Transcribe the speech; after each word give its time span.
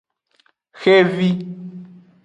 Xevi. 0.81 1.29